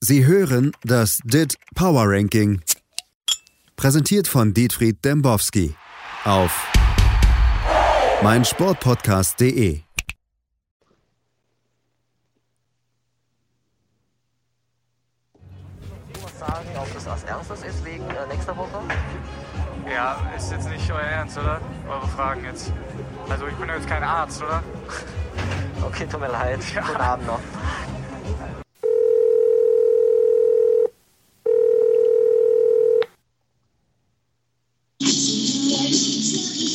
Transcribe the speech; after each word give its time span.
Sie 0.00 0.24
hören 0.24 0.70
das 0.84 1.18
DIT 1.24 1.56
Power 1.74 2.04
Ranking. 2.06 2.62
Präsentiert 3.74 4.28
von 4.28 4.54
Dietfried 4.54 5.04
Dembowski 5.04 5.74
auf 6.24 6.70
meinsportpodcast.de. 8.22 9.80
sagen, 16.38 16.68
ob 16.76 16.94
das 16.94 17.08
als 17.08 17.24
erstes 17.24 17.62
ist 17.64 17.84
wegen 17.84 18.04
nächster 18.30 18.56
Woche? 18.56 18.80
Ja, 19.92 20.30
ist 20.36 20.52
jetzt 20.52 20.68
nicht 20.68 20.88
euer 20.92 21.00
Ernst, 21.00 21.36
oder? 21.38 21.60
Eure 21.88 22.06
Fragen 22.06 22.44
jetzt. 22.44 22.72
Also 23.28 23.48
ich 23.48 23.54
bin 23.54 23.68
jetzt 23.68 23.88
kein 23.88 24.04
Arzt, 24.04 24.40
oder? 24.40 24.62
Okay, 25.84 26.06
tut 26.06 26.20
mir 26.20 26.28
leid. 26.28 26.60
Ja. 26.72 26.82
Guten 26.82 27.00
Abend 27.00 27.26
noch. 27.26 27.40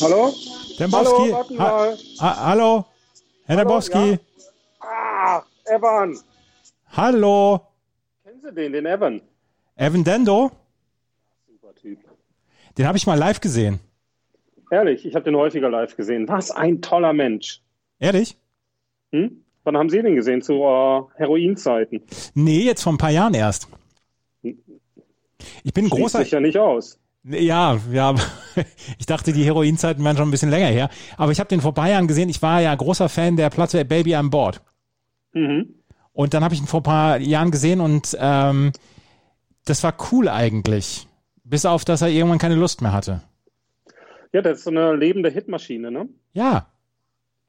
Hallo? 0.03 0.33
Dembowski. 0.79 1.21
Hallo, 1.21 1.31
warten 1.33 1.59
ha 1.59 1.63
mal. 1.63 1.97
ha 2.19 2.45
hallo, 2.47 2.85
Herr 3.45 3.57
Dembowski. 3.57 4.11
ja. 4.11 4.17
Ah, 4.79 5.43
Evan. 5.65 6.17
Hallo, 6.91 7.61
Kennen 8.23 8.41
Sie 8.41 8.51
den, 8.53 8.73
den 8.73 8.85
Evan? 8.85 9.21
Evan 9.75 10.03
Dendo. 10.03 10.51
Super 11.47 11.73
Typ. 11.75 11.99
Den 12.77 12.87
habe 12.87 12.97
ich 12.97 13.07
mal 13.07 13.17
live 13.17 13.39
gesehen. 13.39 13.79
Ehrlich, 14.71 15.05
ich 15.05 15.15
habe 15.15 15.25
den 15.25 15.35
häufiger 15.35 15.69
live 15.69 15.95
gesehen. 15.95 16.27
Was 16.27 16.51
ein 16.51 16.81
toller 16.81 17.13
Mensch. 17.13 17.61
Ehrlich? 17.99 18.37
Hm? 19.11 19.43
Wann 19.63 19.77
haben 19.77 19.89
Sie 19.89 20.01
den 20.01 20.15
gesehen? 20.15 20.41
Zu 20.41 20.55
äh, 20.63 21.01
Heroinzeiten. 21.15 22.01
Nee, 22.33 22.61
jetzt 22.63 22.83
vor 22.83 22.91
ein 22.93 22.97
paar 22.97 23.11
Jahren 23.11 23.33
erst. 23.35 23.67
Ich 24.41 25.73
bin 25.73 25.87
Schließt 25.87 25.91
großer. 26.01 26.19
sich 26.19 26.31
ja 26.31 26.39
nicht 26.39 26.57
aus. 26.57 26.99
Ja, 27.23 27.79
ja. 27.91 28.15
Ich 28.99 29.07
dachte, 29.07 29.33
die 29.33 29.43
Heroinzeiten 29.43 30.03
wären 30.03 30.15
schon 30.15 30.27
ein 30.27 30.31
bisschen 30.31 30.51
länger 30.51 30.67
her. 30.67 30.89
Aber 31.17 31.31
ich 31.31 31.39
habe 31.39 31.47
den 31.49 31.61
vor 31.61 31.73
paar 31.73 31.89
Jahren 31.89 32.07
gesehen. 32.07 32.29
Ich 32.29 32.41
war 32.43 32.61
ja 32.61 32.75
großer 32.75 33.09
Fan 33.09 33.35
der 33.35 33.49
Platte 33.49 33.83
Baby 33.83 34.15
I'm 34.15 34.29
Board. 34.29 34.61
Mhm. 35.33 35.73
Und 36.11 36.33
dann 36.35 36.43
habe 36.43 36.53
ich 36.53 36.61
ihn 36.61 36.67
vor 36.67 36.81
ein 36.81 36.83
paar 36.83 37.17
Jahren 37.19 37.49
gesehen 37.49 37.81
und 37.81 38.15
ähm, 38.19 38.71
das 39.65 39.83
war 39.83 39.95
cool 40.11 40.29
eigentlich. 40.29 41.07
Bis 41.43 41.65
auf, 41.65 41.83
dass 41.83 42.03
er 42.03 42.09
irgendwann 42.09 42.37
keine 42.37 42.55
Lust 42.55 42.81
mehr 42.83 42.93
hatte. 42.93 43.21
Ja, 44.33 44.41
das 44.43 44.59
ist 44.59 44.63
so 44.65 44.69
eine 44.69 44.95
lebende 44.95 45.29
Hitmaschine, 45.31 45.89
ne? 45.89 46.07
Ja, 46.33 46.67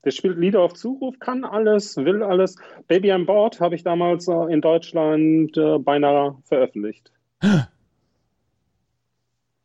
Der 0.04 0.10
spielt 0.10 0.38
Lieder 0.38 0.60
auf 0.60 0.74
Zuruf, 0.74 1.18
kann 1.18 1.44
alles, 1.44 1.96
will 1.96 2.22
alles. 2.22 2.56
Baby 2.88 3.12
an 3.12 3.26
Bord 3.26 3.60
habe 3.60 3.74
ich 3.74 3.82
damals 3.84 4.28
äh, 4.28 4.52
in 4.52 4.60
Deutschland 4.62 5.56
äh, 5.56 5.78
beinahe 5.78 6.36
veröffentlicht. 6.44 7.12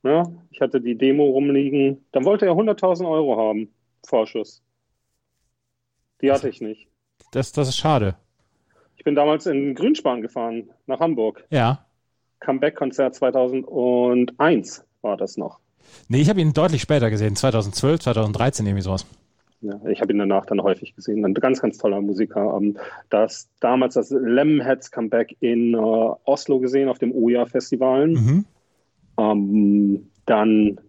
Ja, 0.04 0.24
ich 0.52 0.62
hatte 0.62 0.80
die 0.80 0.98
Demo 0.98 1.26
rumliegen. 1.26 2.06
Dann 2.12 2.26
wollte 2.26 2.46
er 2.46 2.54
100.000 2.54 3.10
Euro 3.10 3.38
haben, 3.38 3.70
Vorschuss. 4.06 4.62
Die 6.22 6.32
hatte 6.32 6.50
ich 6.50 6.62
nicht. 6.62 6.88
das, 7.32 7.52
das 7.52 7.70
ist 7.70 7.78
schade. 7.78 8.16
Ich 8.98 9.04
bin 9.04 9.16
damals 9.16 9.46
in 9.46 9.76
Grünspan 9.76 10.22
gefahren, 10.22 10.70
nach 10.86 11.00
Hamburg. 11.00 11.46
Ja. 11.50 11.86
Comeback-Konzert 12.42 13.16
2001 13.16 14.86
war 15.02 15.18
das 15.18 15.38
noch. 15.38 15.60
Nee, 16.08 16.22
ich 16.22 16.30
habe 16.30 16.42
ihn 16.42 16.54
deutlich 16.54 16.82
später 16.82 17.10
gesehen. 17.10 17.36
2012, 17.36 18.02
2013, 18.02 18.66
irgendwie 18.66 18.84
sowas. 18.84 19.06
Ja, 19.62 19.80
ich 19.90 20.00
habe 20.02 20.14
ihn 20.14 20.20
danach 20.20 20.46
dann 20.46 20.62
häufig 20.62 20.96
gesehen. 20.96 21.26
Ein 21.26 21.34
ganz, 21.34 21.62
ganz 21.62 21.78
toller 21.78 22.02
Musiker. 22.02 22.60
Das 23.10 23.50
damals 23.60 23.96
das 23.96 24.10
Lemonheads 24.10 24.92
Comeback 24.92 25.36
in 25.42 25.74
äh, 25.74 25.78
Oslo 25.78 26.60
gesehen 26.60 26.88
auf 26.88 27.00
dem 27.00 27.12
Oja-Festivalen. 27.14 28.14
Mhm. 28.14 28.46
Ähm, 29.20 30.10
dann 30.26 30.80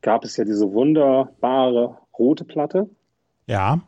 gab 0.00 0.24
es 0.24 0.36
ja 0.36 0.44
diese 0.44 0.72
wunderbare 0.72 1.98
rote 2.18 2.44
Platte. 2.44 2.88
Ja. 3.46 3.80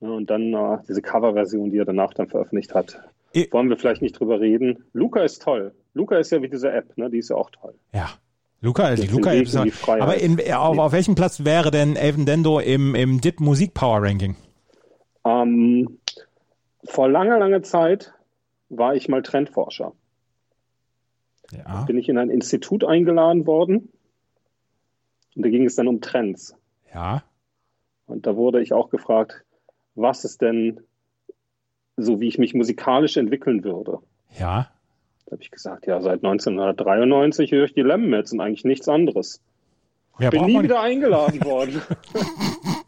Und 0.00 0.30
dann 0.30 0.52
äh, 0.54 0.78
diese 0.88 1.02
Coverversion, 1.02 1.70
die 1.70 1.78
er 1.78 1.84
danach 1.84 2.14
dann 2.14 2.28
veröffentlicht 2.28 2.74
hat. 2.74 3.00
I- 3.34 3.48
Wollen 3.50 3.68
wir 3.68 3.76
vielleicht 3.76 4.02
nicht 4.02 4.18
drüber 4.18 4.40
reden. 4.40 4.84
Luca 4.92 5.20
ist 5.22 5.42
toll. 5.42 5.74
Luca 5.94 6.16
ist 6.16 6.30
ja 6.30 6.40
wie 6.42 6.48
diese 6.48 6.70
App, 6.70 6.96
ne? 6.96 7.10
Die 7.10 7.18
ist 7.18 7.30
ja 7.30 7.36
auch 7.36 7.50
toll. 7.50 7.74
Ja. 7.92 8.08
Luca, 8.62 8.94
die 8.94 9.02
Jetzt 9.02 9.12
Luca 9.12 9.32
Weg 9.32 9.42
ist 9.42 9.54
in 9.54 9.64
die 9.64 9.70
Freiheit. 9.70 10.02
aber 10.02 10.16
in, 10.16 10.40
auf, 10.54 10.78
auf 10.78 10.92
welchem 10.92 11.14
Platz 11.14 11.44
wäre 11.44 11.70
denn 11.70 11.94
Elven 11.96 12.24
Dendo 12.26 12.58
im, 12.58 12.94
im 12.94 13.20
DIT 13.20 13.40
Musik 13.40 13.74
Power 13.74 14.02
Ranking? 14.02 14.34
Ähm, 15.24 15.98
vor 16.84 17.08
langer, 17.08 17.38
langer 17.38 17.62
Zeit 17.62 18.12
war 18.70 18.94
ich 18.94 19.08
mal 19.08 19.22
Trendforscher. 19.22 19.92
Ja. 21.52 21.84
Bin 21.84 21.98
ich 21.98 22.08
in 22.08 22.18
ein 22.18 22.30
Institut 22.30 22.84
eingeladen 22.84 23.46
worden. 23.46 23.92
Und 25.34 25.44
da 25.44 25.48
ging 25.48 25.64
es 25.64 25.76
dann 25.76 25.88
um 25.88 26.00
Trends. 26.00 26.56
Ja. 26.92 27.22
Und 28.06 28.26
da 28.26 28.36
wurde 28.36 28.62
ich 28.62 28.72
auch 28.72 28.90
gefragt, 28.90 29.44
was 29.94 30.24
ist 30.24 30.40
denn 30.40 30.80
so, 31.96 32.20
wie 32.20 32.28
ich 32.28 32.38
mich 32.38 32.54
musikalisch 32.54 33.16
entwickeln 33.16 33.64
würde. 33.64 33.98
Ja. 34.38 34.70
Da 35.26 35.32
habe 35.32 35.42
ich 35.42 35.50
gesagt, 35.50 35.86
ja, 35.86 36.00
seit 36.00 36.24
1993 36.24 37.50
höre 37.52 37.64
ich 37.64 37.74
die 37.74 37.82
Lemonheads 37.82 38.32
und 38.32 38.40
eigentlich 38.40 38.64
nichts 38.64 38.88
anderes. 38.88 39.40
Wer 40.18 40.30
Bin 40.30 40.44
nie 40.46 40.62
wieder 40.62 40.80
eingeladen 40.80 41.44
worden. 41.44 41.82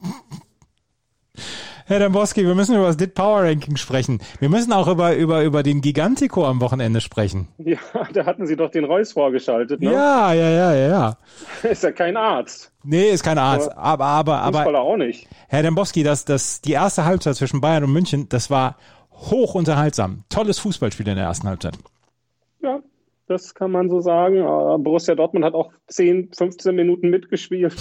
Herr 1.89 2.01
Demboski, 2.01 2.47
wir 2.47 2.55
müssen 2.55 2.77
über 2.77 2.85
das 2.85 2.99
DIT 2.99 3.15
Power 3.15 3.45
Ranking 3.45 3.77
sprechen. 3.77 4.21
Wir 4.41 4.51
müssen 4.51 4.75
auch 4.75 4.89
über, 4.89 5.17
über, 5.17 5.43
über 5.43 5.63
den 5.63 5.81
Gigantico 5.81 6.45
am 6.45 6.61
Wochenende 6.61 7.01
sprechen. 7.01 7.49
ja, 7.57 7.79
da 8.13 8.27
hatten 8.27 8.47
sie 8.47 8.57
doch 8.57 8.71
den 8.71 8.85
Reus 8.85 9.13
vorgeschaltet. 9.13 9.81
Ne? 9.81 9.93
Ja, 9.93 10.35
ja, 10.35 10.51
ja, 10.51 10.75
ja, 10.75 10.89
ja. 10.89 11.19
Ist 11.71 11.85
ja 11.85 11.91
kein 11.91 12.19
Arzt. 12.19 12.71
Nee, 12.85 13.09
ist 13.09 13.23
kein 13.23 13.39
Arzt. 13.39 13.71
Aber, 13.75 14.05
aber, 14.05 14.37
aber, 14.37 14.59
Fußballer 14.59 14.81
auch 14.81 14.99
nicht. 14.99 15.29
Herr 15.49 15.63
Demboski, 15.63 16.03
das, 16.03 16.27
das, 16.27 16.61
die 16.61 16.73
erste 16.73 17.07
Halbzeit 17.07 17.37
zwischen 17.37 17.63
Bayern 17.63 17.85
und 17.85 17.93
München, 17.95 18.29
das 18.29 18.51
war 18.51 18.77
hoch 19.11 19.55
unterhaltsam. 19.55 20.25
Tolles 20.29 20.59
Fußballspiel 20.59 21.09
in 21.09 21.17
der 21.17 21.25
ersten 21.25 21.49
Halbzeit. 21.49 21.79
Ja, 22.61 22.81
das 23.29 23.55
kann 23.55 23.71
man 23.71 23.89
so 23.89 24.03
sagen. 24.03 24.37
Äh, 24.37 24.79
Borussia 24.79 25.15
Dortmund 25.15 25.43
hat 25.43 25.55
auch 25.55 25.73
10, 25.87 26.35
15 26.37 26.75
Minuten 26.75 27.09
mitgespielt. 27.09 27.75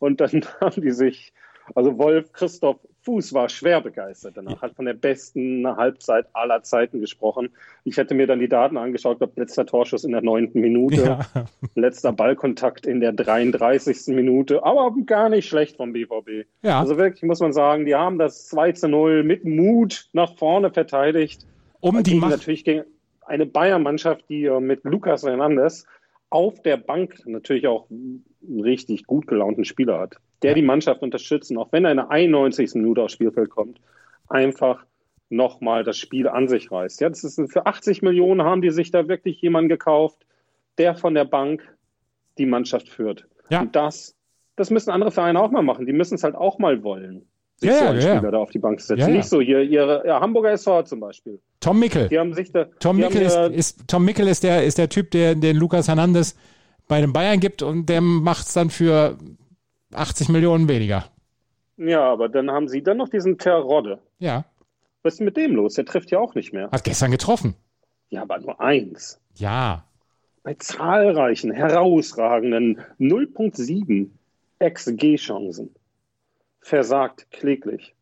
Und 0.00 0.20
dann 0.20 0.44
haben 0.60 0.82
die 0.82 0.90
sich, 0.90 1.32
also 1.76 1.96
Wolf 1.96 2.32
Christoph 2.32 2.78
Fuß 3.06 3.32
war 3.34 3.48
schwer 3.48 3.80
begeistert 3.80 4.36
danach, 4.36 4.62
hat 4.62 4.74
von 4.74 4.84
der 4.84 4.94
besten 4.94 5.64
Halbzeit 5.64 6.26
aller 6.32 6.64
Zeiten 6.64 7.00
gesprochen. 7.00 7.50
Ich 7.84 7.96
hätte 7.96 8.14
mir 8.14 8.26
dann 8.26 8.40
die 8.40 8.48
Daten 8.48 8.76
angeschaut, 8.76 9.18
glaube 9.18 9.40
letzter 9.40 9.64
Torschuss 9.64 10.02
in 10.02 10.10
der 10.10 10.22
neunten 10.22 10.60
Minute, 10.60 11.02
Ja. 11.02 11.26
letzter 11.76 12.12
Ballkontakt 12.12 12.84
in 12.84 12.98
der 12.98 13.12
33. 13.12 14.08
Minute, 14.08 14.64
aber 14.64 14.92
gar 15.06 15.28
nicht 15.28 15.48
schlecht 15.48 15.76
vom 15.76 15.92
BVB. 15.92 16.48
Ja. 16.62 16.80
Also 16.80 16.98
wirklich 16.98 17.22
muss 17.22 17.38
man 17.38 17.52
sagen, 17.52 17.86
die 17.86 17.94
haben 17.94 18.18
das 18.18 18.48
2 18.48 18.72
zu 18.72 18.88
0 18.88 19.22
mit 19.22 19.44
Mut 19.44 20.08
nach 20.12 20.34
vorne 20.36 20.72
verteidigt. 20.72 21.46
Um 21.78 22.02
die 22.02 22.16
Macht. 22.16 22.32
natürlich 22.32 22.64
gegen 22.64 22.82
eine 23.24 23.46
Bayern-Mannschaft, 23.46 24.24
die 24.28 24.46
äh, 24.46 24.58
mit 24.58 24.82
Lukas 24.82 25.22
Hernandez 25.22 25.86
auf 26.30 26.60
der 26.62 26.76
Bank 26.76 27.22
natürlich 27.26 27.68
auch 27.68 27.88
einen 27.88 28.24
richtig 28.60 29.06
gut 29.06 29.28
gelaunten 29.28 29.64
Spieler 29.64 30.00
hat, 30.00 30.16
der 30.42 30.54
die 30.54 30.62
Mannschaft 30.62 31.02
unterstützt 31.02 31.50
und 31.50 31.58
auch 31.58 31.72
wenn 31.72 31.84
er 31.84 31.92
in 31.92 31.96
der 31.96 32.10
91. 32.10 32.74
Minute 32.74 33.02
aufs 33.02 33.14
Spielfeld 33.14 33.50
kommt, 33.50 33.80
einfach 34.28 34.84
nochmal 35.28 35.84
das 35.84 35.98
Spiel 35.98 36.28
an 36.28 36.48
sich 36.48 36.70
reißt. 36.70 37.00
Ja, 37.00 37.08
das 37.08 37.24
ist, 37.24 37.40
für 37.50 37.66
80 37.66 38.02
Millionen 38.02 38.42
haben 38.42 38.62
die 38.62 38.70
sich 38.70 38.90
da 38.90 39.08
wirklich 39.08 39.40
jemanden 39.40 39.68
gekauft, 39.68 40.18
der 40.78 40.94
von 40.94 41.14
der 41.14 41.24
Bank 41.24 41.62
die 42.38 42.46
Mannschaft 42.46 42.88
führt. 42.88 43.26
Ja. 43.50 43.62
Und 43.62 43.74
das, 43.74 44.14
das 44.56 44.70
müssen 44.70 44.90
andere 44.90 45.10
Vereine 45.10 45.40
auch 45.40 45.50
mal 45.50 45.62
machen. 45.62 45.86
Die 45.86 45.92
müssen 45.92 46.14
es 46.14 46.22
halt 46.22 46.34
auch 46.34 46.58
mal 46.58 46.82
wollen, 46.82 47.26
sich 47.56 47.70
Ja, 47.70 47.78
so 47.78 47.84
einen 47.86 48.00
ja, 48.00 48.06
ja. 48.06 48.16
Spieler 48.16 48.32
da 48.32 48.38
auf 48.38 48.50
die 48.50 48.58
Bank 48.58 48.80
zu 48.80 48.86
setzen. 48.88 49.12
Nicht 49.12 49.28
so 49.28 49.40
hier, 49.40 49.62
ihre 49.62 50.06
ja, 50.06 50.20
Hamburger 50.20 50.52
SV 50.52 50.82
zum 50.82 51.00
Beispiel. 51.00 51.40
Tom 51.60 51.80
Mickel. 51.80 52.08
Die 52.08 52.18
haben 52.18 52.34
sich 52.34 52.52
da. 52.52 52.66
Tom 52.78 52.98
Mickel 52.98 53.22
ist, 53.22 53.36
ist, 53.36 53.88
Tom 53.88 54.04
Mickel 54.04 54.28
ist 54.28 54.44
der, 54.44 54.64
ist 54.64 54.78
der 54.78 54.88
Typ, 54.88 55.10
der 55.10 55.34
den 55.34 55.56
Lukas 55.56 55.88
Hernandez 55.88 56.36
bei 56.88 57.00
den 57.00 57.12
Bayern 57.12 57.40
gibt 57.40 57.62
und 57.62 57.88
der 57.88 58.00
macht's 58.00 58.52
dann 58.52 58.70
für 58.70 59.18
80 59.96 60.28
Millionen 60.28 60.68
weniger. 60.68 61.04
Ja, 61.76 62.04
aber 62.04 62.28
dann 62.28 62.50
haben 62.50 62.68
sie 62.68 62.82
dann 62.82 62.96
noch 62.96 63.08
diesen 63.08 63.38
Terodde. 63.38 63.98
Ja. 64.18 64.44
Was 65.02 65.14
ist 65.14 65.20
mit 65.20 65.36
dem 65.36 65.54
los? 65.54 65.74
Der 65.74 65.84
trifft 65.84 66.10
ja 66.10 66.18
auch 66.18 66.34
nicht 66.34 66.52
mehr. 66.52 66.70
Hat 66.70 66.84
gestern 66.84 67.10
getroffen. 67.10 67.54
Ja, 68.08 68.22
aber 68.22 68.38
nur 68.38 68.60
eins. 68.60 69.20
Ja. 69.34 69.84
Bei 70.42 70.54
zahlreichen, 70.54 71.50
herausragenden 71.50 72.80
0.7 73.00 74.10
XG-Chancen 74.60 75.74
versagt 76.60 77.30
kläglich. 77.30 77.95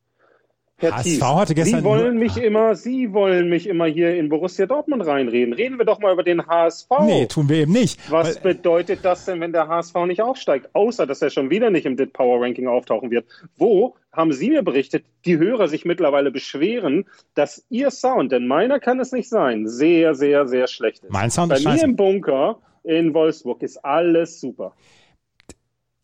Herr 0.77 0.97
HSV 0.97 1.05
Thies, 1.05 1.23
hatte 1.23 1.55
gestern 1.55 1.81
Sie 1.81 1.85
wollen 1.85 2.19
mich 2.19 2.37
immer, 2.37 2.75
Sie 2.75 3.13
wollen 3.13 3.49
mich 3.49 3.69
immer 3.69 3.87
hier 3.87 4.17
in 4.17 4.29
Borussia 4.29 4.67
Dortmund 4.67 5.07
reinreden. 5.07 5.55
Reden 5.55 5.79
wir 5.79 5.85
doch 5.85 6.01
mal 6.01 6.13
über 6.13 6.25
den 6.25 6.47
HSV. 6.47 6.89
Nee, 7.03 7.27
tun 7.27 7.49
wir 7.49 7.59
eben 7.59 7.73
nicht. 7.73 8.11
Was 8.11 8.41
bedeutet 8.41 9.05
das 9.05 9.25
denn, 9.25 9.41
wenn 9.41 9.53
der 9.53 9.69
HSV 9.69 9.95
nicht 10.07 10.21
aufsteigt? 10.21 10.71
Außer, 10.73 11.07
dass 11.07 11.23
er 11.23 11.31
schon 11.31 11.49
wieder 11.51 11.71
nicht 11.71 11.87
im 11.87 11.97
DIT 11.97 12.13
Power 12.13 12.43
Ranking 12.43 12.67
auftauchen 12.67 13.11
wird. 13.11 13.25
Wo, 13.57 13.95
haben 14.13 14.33
Sie 14.33 14.51
mir 14.51 14.63
berichtet, 14.63 15.05
die 15.25 15.39
Hörer 15.39 15.69
sich 15.69 15.85
mittlerweile 15.85 16.33
beschweren, 16.33 17.05
dass 17.35 17.65
Ihr 17.71 17.91
Sound, 17.91 18.33
denn 18.33 18.47
meiner 18.47 18.81
kann 18.81 18.99
es 18.99 19.13
nicht 19.13 19.29
sein, 19.29 19.69
sehr, 19.69 20.15
sehr, 20.15 20.49
sehr 20.49 20.67
schlecht 20.67 21.05
ist. 21.05 21.13
Mein 21.13 21.31
Sound 21.31 21.51
Bei 21.51 21.57
ist 21.57 21.65
mir 21.65 21.73
scheiße. 21.73 21.85
im 21.85 21.97
Bunker 21.97 22.59
in 22.83 23.15
Wolfsburg 23.15 23.63
ist 23.63 23.85
alles 23.85 24.41
super. 24.41 24.75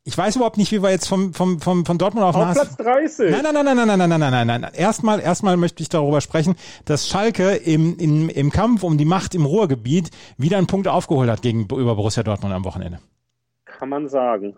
Ich 0.05 0.17
weiß 0.17 0.37
überhaupt 0.37 0.57
nicht, 0.57 0.73
wie 0.73 0.83
wir 0.83 0.91
jetzt 0.91 1.09
vom, 1.09 1.35
vom, 1.35 1.61
vom, 1.61 1.85
von 1.85 1.99
Dortmund 1.99 2.25
auf, 2.25 2.35
Auf 2.35 2.55
Platz 2.55 2.75
30. 2.77 3.31
Nein, 3.31 3.43
nein, 3.43 3.53
nein, 3.53 3.77
nein, 3.77 3.77
nein, 3.77 3.99
nein, 3.99 4.09
nein, 4.09 4.09
nein, 4.09 4.31
nein, 4.31 4.47
nein, 4.47 4.61
nein. 4.63 4.73
Erstmal, 4.75 5.21
erstmal 5.21 5.59
möchte 5.59 5.83
ich 5.83 5.91
darüber 5.91 6.21
sprechen, 6.21 6.55
dass 6.87 7.09
Schalke 7.09 7.57
im, 7.57 7.99
im, 7.99 8.29
im 8.31 8.51
Kampf 8.51 8.83
um 8.83 8.97
die 8.97 9.05
Macht 9.05 9.35
im 9.35 9.45
Ruhrgebiet 9.45 10.11
wieder 10.39 10.57
einen 10.57 10.67
Punkt 10.67 10.89
aufgeholt 10.89 11.29
hat 11.29 11.43
gegenüber 11.43 11.95
Borussia 11.95 12.23
Dortmund 12.23 12.55
am 12.55 12.65
Wochenende. 12.65 13.01
Kann 13.67 13.91
man 13.91 14.09
sagen. 14.09 14.57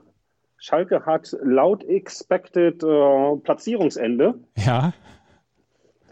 Schalke 0.58 1.04
hat 1.06 1.36
laut 1.42 1.82
Expected 1.82 2.84
äh, 2.84 3.36
Platzierungsende 3.42 4.34
Ja, 4.56 4.92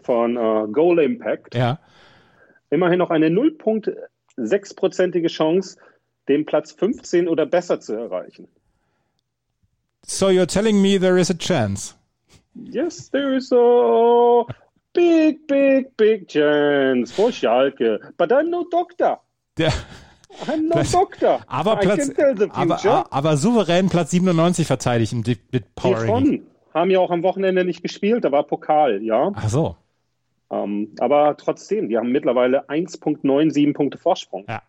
von 0.03 0.35
äh, 0.35 0.67
Goal 0.73 0.99
Impact 0.99 1.55
ja. 1.55 1.79
immerhin 2.69 2.99
noch 2.99 3.11
eine 3.11 3.27
0,6-prozentige 3.27 5.29
Chance, 5.29 5.77
den 6.27 6.45
Platz 6.45 6.73
15 6.73 7.29
oder 7.29 7.45
besser 7.45 7.79
zu 7.79 7.93
erreichen. 7.93 8.49
So 10.05 10.29
you're 10.29 10.47
telling 10.47 10.81
me 10.81 10.97
there 10.97 11.17
is 11.19 11.29
a 11.29 11.33
chance. 11.37 11.95
Yes, 12.55 13.09
there 13.11 13.35
is 13.35 13.51
a 13.51 14.43
big, 14.93 15.47
big, 15.47 15.95
big 15.95 16.27
chance 16.27 17.11
for 17.11 17.29
Schalke. 17.31 17.97
But 18.17 18.31
I'm 18.31 18.49
no 18.49 18.65
doctor. 18.69 19.17
Der, 19.57 19.71
I'm 20.47 20.67
no 20.67 20.75
Platz- 20.75 20.91
doctor. 20.91 21.39
aber, 21.47 21.75
Platz, 21.77 22.09
aber, 22.53 23.07
aber 23.13 23.37
souverän 23.37 23.89
Platz 23.89 24.11
97 24.11 24.65
verteidigt 24.67 25.13
im 25.13 25.23
Die 25.23 25.37
Power 25.75 25.97
von 26.05 26.41
haben 26.73 26.89
ja 26.89 26.99
auch 26.99 27.11
am 27.11 27.21
Wochenende 27.23 27.65
nicht 27.65 27.81
gespielt, 27.83 28.23
da 28.23 28.31
war 28.31 28.43
Pokal, 28.43 29.01
ja. 29.03 29.31
Ach 29.35 29.49
so. 29.49 29.75
Ähm, 30.49 30.93
aber 30.99 31.35
trotzdem, 31.37 31.89
die 31.89 31.97
haben 31.97 32.11
mittlerweile 32.13 32.69
1,97 32.69 33.73
Punkte 33.73 33.97
Vorsprung 33.97 34.45
Ja. 34.47 34.61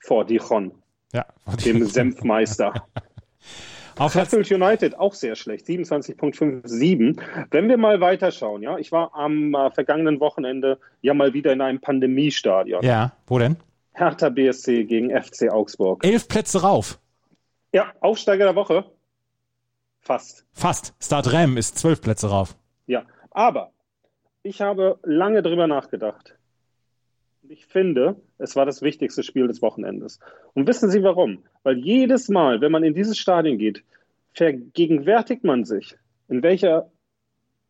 vor 0.00 0.24
Dijon, 0.24 0.72
Ja. 1.12 1.24
dem 1.64 1.84
Senfmeister. 1.86 2.72
Auf 3.98 4.12
Sheffield 4.12 4.50
United 4.50 4.98
auch 4.98 5.14
sehr 5.14 5.36
schlecht, 5.36 5.66
27,57. 5.66 7.18
Wenn 7.50 7.68
wir 7.68 7.78
mal 7.78 8.00
weiterschauen, 8.00 8.62
ja, 8.62 8.78
ich 8.78 8.92
war 8.92 9.14
am 9.14 9.54
äh, 9.54 9.70
vergangenen 9.70 10.20
Wochenende 10.20 10.78
ja 11.00 11.14
mal 11.14 11.32
wieder 11.32 11.52
in 11.52 11.60
einem 11.60 11.80
Pandemiestadion. 11.80 12.82
ja, 12.84 13.12
wo 13.26 13.38
denn? 13.38 13.56
Hertha 13.94 14.28
BSC 14.28 14.84
gegen 14.84 15.10
FC 15.10 15.50
Augsburg. 15.50 16.04
Elf 16.04 16.28
Plätze 16.28 16.60
rauf. 16.60 16.98
Ja, 17.72 17.92
Aufsteiger 18.00 18.44
der 18.44 18.54
Woche. 18.54 18.84
Fast. 20.00 20.44
Fast. 20.52 20.94
Start 21.02 21.32
Rem 21.32 21.56
ist 21.56 21.78
zwölf 21.78 22.00
Plätze 22.02 22.28
rauf. 22.28 22.54
Ja, 22.86 23.04
aber 23.30 23.72
ich 24.42 24.60
habe 24.60 24.98
lange 25.02 25.42
drüber 25.42 25.66
nachgedacht. 25.66 26.36
Und 27.42 27.50
Ich 27.50 27.66
finde, 27.66 28.16
es 28.38 28.54
war 28.54 28.66
das 28.66 28.82
wichtigste 28.82 29.22
Spiel 29.22 29.48
des 29.48 29.62
Wochenendes. 29.62 30.20
Und 30.54 30.68
wissen 30.68 30.90
Sie 30.90 31.02
warum? 31.02 31.42
Weil 31.66 31.78
jedes 31.78 32.28
Mal, 32.28 32.60
wenn 32.60 32.70
man 32.70 32.84
in 32.84 32.94
dieses 32.94 33.18
Stadion 33.18 33.58
geht, 33.58 33.82
vergegenwärtigt 34.34 35.42
man 35.42 35.64
sich, 35.64 35.96
in 36.28 36.44
welcher 36.44 36.92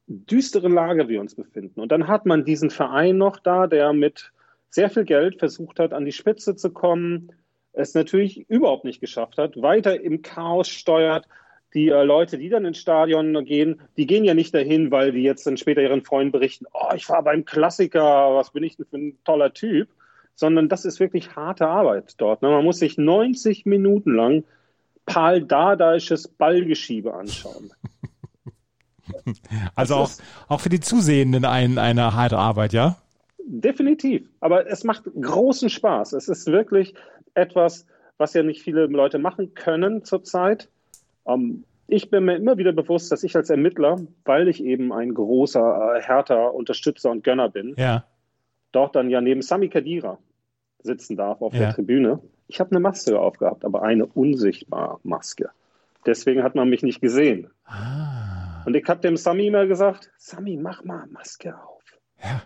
düsteren 0.07 0.75
Lage 0.75 1.09
wir 1.09 1.19
uns 1.19 1.35
befinden. 1.35 1.81
Und 1.81 1.91
dann 1.91 2.07
hat 2.07 2.27
man 2.27 2.45
diesen 2.45 2.69
Verein 2.69 3.17
noch 3.17 3.39
da, 3.39 3.67
der 3.67 3.95
mit 3.95 4.33
sehr 4.69 4.91
viel 4.91 5.07
Geld 5.07 5.39
versucht 5.39 5.79
hat, 5.79 5.95
an 5.95 6.05
die 6.05 6.13
Spitze 6.13 6.57
zu 6.57 6.75
kommen, 6.75 7.33
es 7.73 7.95
natürlich 7.95 8.45
überhaupt 8.51 8.85
nicht 8.85 9.01
geschafft 9.01 9.39
hat, 9.39 9.63
weiter 9.63 9.99
im 9.99 10.21
Chaos 10.21 10.69
steuert. 10.69 11.27
Die 11.73 11.89
äh, 11.89 12.03
Leute, 12.03 12.37
die 12.37 12.51
dann 12.51 12.67
ins 12.67 12.77
Stadion 12.77 13.47
gehen, 13.47 13.81
die 13.97 14.07
gehen 14.07 14.25
ja 14.25 14.35
nicht 14.35 14.55
dahin, 14.55 14.91
weil 14.91 15.13
die 15.13 15.23
jetzt 15.23 15.47
dann 15.47 15.57
später 15.57 15.81
ihren 15.81 16.05
Freunden 16.05 16.33
berichten, 16.33 16.67
oh, 16.75 16.93
ich 16.95 17.09
war 17.09 17.23
beim 17.23 17.47
Klassiker, 17.47 18.35
was 18.35 18.51
bin 18.51 18.63
ich 18.63 18.77
denn 18.77 18.85
für 18.91 18.99
ein 18.99 19.19
toller 19.25 19.55
Typ, 19.55 19.89
sondern 20.37 20.69
das 20.69 20.85
ist 20.85 21.01
wirklich 21.01 21.35
harte 21.35 21.67
Arbeit 21.67 22.15
dort. 22.19 22.43
Ne? 22.43 22.49
Man 22.51 22.65
muss 22.65 22.79
sich 22.79 22.97
90 22.97 23.67
Minuten 23.67 24.15
lang 24.15 24.45
Paul 25.07 25.43
Dadaisches 25.43 26.29
Ballgeschiebe 26.29 27.13
anschauen. 27.13 27.73
Also 29.77 29.95
auch, 29.95 30.11
auch 30.49 30.61
für 30.61 30.69
die 30.69 30.81
Zusehenden 30.81 31.45
ein, 31.45 31.79
eine 31.79 32.15
harte 32.15 32.39
Arbeit, 32.39 32.73
ja? 32.73 32.97
Definitiv. 33.45 34.29
Aber 34.41 34.67
es 34.67 34.83
macht 34.83 35.05
großen 35.21 35.71
Spaß. 35.71 36.13
Es 36.13 36.29
ist 36.29 36.49
wirklich 36.49 36.95
etwas, 37.35 37.87
was 38.19 38.35
ja 38.35 38.43
nicht 38.43 38.63
viele 38.63 38.87
Leute 38.87 39.19
machen 39.21 39.55
können 39.55 40.05
zurzeit. 40.05 40.69
Ähm, 41.27 41.63
ich 41.87 42.11
bin 42.11 42.25
mir 42.25 42.35
immer 42.35 42.59
wieder 42.59 42.73
bewusst, 42.73 43.13
dass 43.13 43.23
ich 43.23 43.37
als 43.37 43.49
Ermittler, 43.49 43.97
weil 44.25 44.49
ich 44.49 44.63
eben 44.65 44.93
ein 44.93 45.15
großer, 45.15 45.99
äh, 45.99 46.03
härter 46.03 46.53
Unterstützer 46.53 47.11
und 47.13 47.23
Gönner 47.23 47.49
bin, 47.49 47.75
Ja. 47.79 48.05
dort 48.73 48.97
dann 48.97 49.09
ja 49.09 49.21
neben 49.21 49.43
Sami 49.43 49.69
Khedira 49.69 50.19
sitzen 50.83 51.17
darf 51.17 51.41
auf 51.43 51.53
Ja. 51.53 51.61
der 51.61 51.75
Tribüne. 51.75 52.21
Ich 52.49 52.61
habe 52.61 52.71
eine 52.71 52.81
Maske 52.81 53.19
aufgehabt, 53.19 53.65
aber 53.65 53.83
eine 53.83 54.07
unsichtbare 54.07 54.99
Maske. 55.03 55.51
Deswegen 56.07 56.43
hat 56.45 56.55
man 56.55 56.69
mich 56.71 56.83
nicht 56.83 57.01
gesehen. 57.01 57.51
Ah. 57.65 58.63
Und 58.65 58.77
ich 58.77 58.87
habe 58.89 59.01
dem 59.01 59.17
Sami 59.17 59.49
immer 59.49 59.67
gesagt, 59.67 60.13
Sami, 60.17 60.57
mach 60.57 60.85
mal 60.85 61.07
Maske 61.09 61.55
auf. 61.57 61.83
Ja. 62.23 62.43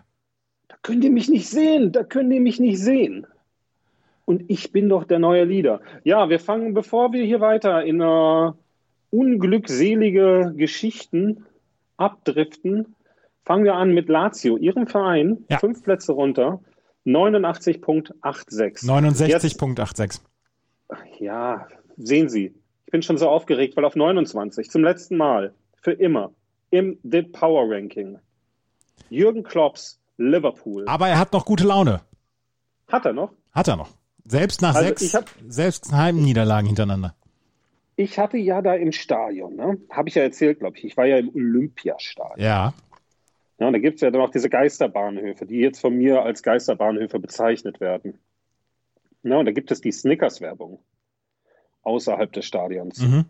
Da 0.67 0.75
könnt 0.81 1.03
ihr 1.03 1.11
mich 1.11 1.29
nicht 1.29 1.47
sehen, 1.47 1.91
da 1.91 2.03
könnt 2.03 2.33
ihr 2.33 2.41
mich 2.41 2.59
nicht 2.59 2.79
sehen. 2.79 3.27
Und 4.25 4.43
ich 4.49 4.71
bin 4.71 4.87
doch 4.89 5.03
der 5.03 5.19
neue 5.19 5.43
Leader. 5.43 5.81
Ja, 6.03 6.29
wir 6.29 6.39
fangen, 6.39 6.73
bevor 6.73 7.11
wir 7.13 7.23
hier 7.23 7.41
weiter 7.41 7.83
in 7.83 8.01
äh, 8.01 8.51
unglückselige 9.11 10.53
Geschichten 10.55 11.45
abdriften, 11.97 12.95
fangen 13.43 13.63
wir 13.65 13.75
an 13.75 13.93
mit 13.93 14.09
Lazio, 14.09 14.57
ihrem 14.57 14.87
Verein, 14.87 15.45
Ja. 15.49 15.59
fünf 15.59 15.83
Plätze 15.83 16.13
runter, 16.13 16.59
89.86. 17.05 18.85
69.86. 18.85 20.19
Ja, 21.19 21.67
sehen 21.97 22.29
Sie, 22.29 22.53
ich 22.85 22.91
bin 22.91 23.01
schon 23.01 23.17
so 23.17 23.29
aufgeregt, 23.29 23.75
weil 23.77 23.85
auf 23.85 23.95
29, 23.95 24.69
zum 24.69 24.83
letzten 24.83 25.17
Mal, 25.17 25.53
für 25.81 25.91
immer, 25.93 26.31
im 26.69 26.99
The 27.03 27.21
Power 27.23 27.69
Ranking, 27.73 28.19
Jürgen 29.09 29.43
Klopps 29.43 29.99
Liverpool. 30.17 30.85
Aber 30.87 31.07
er 31.07 31.17
hat 31.19 31.33
noch 31.33 31.45
gute 31.45 31.65
Laune. 31.65 32.01
Hat 32.87 33.05
er 33.05 33.13
noch? 33.13 33.31
Hat 33.53 33.67
er 33.67 33.75
noch. 33.77 33.89
Selbst 34.25 34.61
nach 34.61 34.75
Also 34.75 34.87
sechs, 34.89 35.13
hab- 35.13 35.29
selbst 35.47 35.91
Heimniederlagen 35.91 36.67
hintereinander. 36.67 37.15
Ich 37.95 38.17
hatte 38.19 38.37
ja 38.37 38.61
da 38.61 38.73
im 38.75 38.91
Stadion, 38.91 39.55
ne? 39.55 39.77
habe 39.89 40.09
ich 40.09 40.15
ja 40.15 40.23
erzählt, 40.23 40.59
glaube 40.59 40.77
ich, 40.77 40.83
ich 40.85 40.97
war 40.97 41.05
ja 41.05 41.17
im 41.17 41.29
Olympiastadion. 41.33 42.39
Ja. 42.39 42.73
Ja, 43.61 43.67
und 43.67 43.73
da 43.73 43.79
gibt 43.79 43.97
es 43.97 44.01
ja 44.01 44.09
dann 44.09 44.21
auch 44.21 44.31
diese 44.31 44.49
Geisterbahnhöfe, 44.49 45.45
die 45.45 45.59
jetzt 45.59 45.79
von 45.81 45.95
mir 45.95 46.23
als 46.23 46.41
Geisterbahnhöfe 46.41 47.19
bezeichnet 47.19 47.79
werden. 47.79 48.17
Ja, 49.21 49.37
und 49.37 49.45
da 49.45 49.51
gibt 49.51 49.69
es 49.69 49.81
die 49.81 49.91
Snickers-Werbung 49.91 50.79
außerhalb 51.83 52.33
des 52.33 52.43
Stadions. 52.45 52.97
Mhm. 52.97 53.25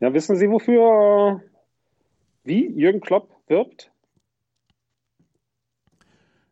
Ja, 0.00 0.14
wissen 0.14 0.36
Sie, 0.36 0.48
wofür, 0.48 1.42
äh, 1.42 1.48
wie 2.44 2.66
Jürgen 2.70 3.02
Klopp 3.02 3.28
wirbt? 3.46 3.92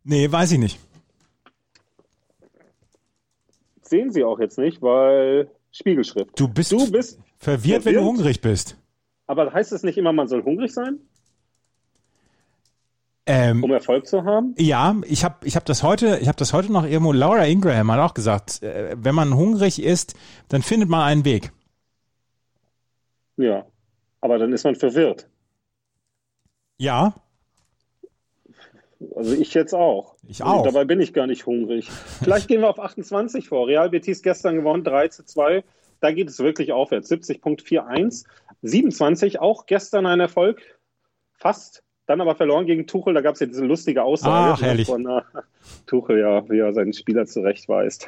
Nee, 0.04 0.30
weiß 0.30 0.52
ich 0.52 0.59
nicht. 0.59 0.78
Sehen 3.80 4.11
Sie 4.11 4.25
auch 4.25 4.40
jetzt 4.40 4.59
nicht, 4.59 4.82
weil 4.82 5.50
Spiegelschrift. 5.71 6.38
Du 6.38 6.49
bist, 6.49 6.71
Du 6.71 6.92
bist 6.92 7.18
verwirrt, 7.38 7.87
wenn 7.87 7.94
du 7.94 8.00
verwirrt? 8.00 8.04
hungrig 8.04 8.40
bist. 8.42 8.76
Aber 9.26 9.50
heißt 9.54 9.73
es 9.73 9.82
nicht 9.85 9.97
immer, 9.97 10.12
man 10.12 10.28
soll 10.28 10.44
hungrig 10.44 10.75
sein, 10.75 10.99
Ähm, 13.24 13.62
um 13.62 13.70
Erfolg 13.70 14.06
zu 14.06 14.24
haben? 14.24 14.54
ja, 14.58 14.96
ich 15.06 15.24
habe 15.24 15.46
ich 15.46 15.54
hab 15.54 15.64
das 15.64 15.84
heute, 15.84 16.18
ich 16.20 16.26
habe 16.26 16.38
das 16.38 16.52
heute 16.52 16.72
noch 16.72 16.84
irgendwo. 16.84 17.12
Laura 17.12 17.46
Ingraham 17.46 17.92
hat 17.92 18.00
auch 18.00 18.14
gesagt, 18.14 18.62
äh, 18.62 18.96
wenn 18.98 19.14
man 19.14 19.36
hungrig 19.36 19.80
ist, 19.80 20.14
dann 20.48 20.62
findet 20.62 20.88
man 20.88 21.02
einen 21.02 21.24
Weg. 21.24 21.52
Ja. 23.36 23.64
Aber 24.20 24.38
dann 24.38 24.52
ist 24.52 24.64
man 24.64 24.74
verwirrt. 24.74 25.28
Ja, 26.78 27.14
Also 29.16 29.34
ich 29.34 29.54
jetzt 29.54 29.74
auch. 29.74 30.16
Ich 30.26 30.42
auch. 30.42 30.64
Dabei 30.64 30.84
bin 30.84 31.00
ich 31.00 31.12
gar 31.12 31.26
nicht 31.26 31.46
hungrig. 31.46 31.90
Vielleicht 31.90 32.48
gehen 32.48 32.60
wir 32.60 32.70
auf 32.70 32.78
28 32.78 33.48
vor. 33.48 33.66
Real 33.66 33.90
Betis 33.90 34.22
gestern 34.22 34.56
gewonnen, 34.56 34.84
3 34.84 35.08
zu 35.08 35.24
2. 35.24 35.64
Da 36.00 36.12
geht 36.12 36.28
es 36.28 36.38
wirklich 36.38 36.72
aufwärts. 36.72 37.10
70.41. 37.10 38.26
27, 38.62 39.40
auch 39.40 39.66
gestern 39.66 40.06
ein 40.06 40.20
Erfolg. 40.20 40.60
Fast. 41.32 41.82
Dann 42.12 42.21
aber 42.21 42.35
verloren 42.35 42.66
gegen 42.66 42.87
Tuchel. 42.87 43.14
Da 43.14 43.23
gab 43.23 43.33
es 43.37 43.40
ja 43.40 43.47
diese 43.47 43.64
lustige 43.64 44.02
Aussage 44.02 44.52
Ach, 44.52 44.61
herrlich. 44.61 44.87
von 44.87 45.07
äh, 45.07 45.23
Tuchel, 45.87 46.19
ja, 46.21 46.47
wie 46.50 46.59
er 46.59 46.75
seinen 46.75 46.92
Spieler 46.92 47.25
zurechtweist. 47.25 48.07